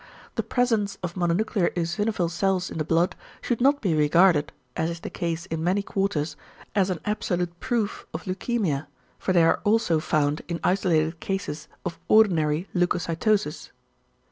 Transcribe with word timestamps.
The 0.33 0.41
presence 0.41 0.97
of 1.03 1.13
mononuclear 1.13 1.71
eosinophil 1.75 2.31
cells 2.31 2.71
in 2.71 2.79
the 2.79 2.83
blood 2.83 3.15
should 3.39 3.61
not 3.61 3.81
be 3.81 3.93
regarded, 3.93 4.51
as 4.75 4.89
is 4.89 5.01
the 5.01 5.11
case 5.11 5.45
in 5.45 5.63
many 5.63 5.83
quarters, 5.83 6.35
as 6.73 6.89
an 6.89 6.99
absolute 7.05 7.59
proof 7.59 8.07
of 8.11 8.23
leukæmia, 8.23 8.87
for 9.19 9.31
they 9.31 9.43
are 9.43 9.61
also 9.63 9.99
found 9.99 10.41
in 10.47 10.59
isolated 10.63 11.19
cases 11.19 11.67
of 11.85 11.99
ordinary 12.07 12.67
leucocytosis. 12.73 13.69